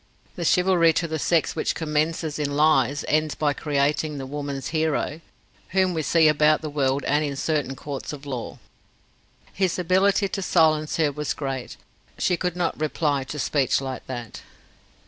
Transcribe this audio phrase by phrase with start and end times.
[0.35, 5.21] "The chivalry to the sex which commences in lies ends by creating the woman's hero,
[5.77, 8.57] whom we see about the world and in certain courts of law."
[9.53, 11.77] His ability to silence her was great:
[12.17, 14.41] she could not reply to speech like that.